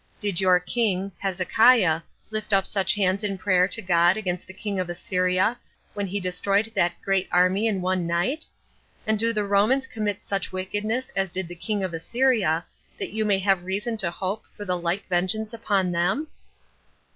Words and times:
Did 0.19 0.41
your 0.41 0.59
king 0.59 1.11
[Hezekiah] 1.21 2.01
lift 2.31 2.53
up 2.53 2.65
such 2.65 2.95
hands 2.95 3.23
in 3.23 3.37
prayer 3.37 3.67
to 3.67 3.83
God 3.83 4.17
against 4.17 4.47
the 4.47 4.51
king 4.53 4.79
of 4.79 4.89
Assyria, 4.89 5.59
when 5.93 6.07
he 6.07 6.19
destroyed 6.19 6.71
that 6.73 6.99
great 7.03 7.27
army 7.31 7.67
in 7.67 7.81
one 7.83 8.07
night? 8.07 8.47
And 9.05 9.19
do 9.19 9.31
the 9.31 9.43
Romans 9.43 9.85
commit 9.85 10.25
such 10.25 10.51
wickedness 10.51 11.11
as 11.15 11.29
did 11.29 11.47
the 11.47 11.53
king 11.55 11.83
of 11.83 11.93
Assyria, 11.93 12.65
that 12.97 13.11
you 13.13 13.25
may 13.25 13.37
have 13.37 13.63
reason 13.63 13.95
to 13.97 14.09
hope 14.09 14.45
for 14.57 14.65
the 14.65 14.75
like 14.75 15.05
vengeance 15.07 15.53
upon 15.53 15.91
them? 15.91 16.27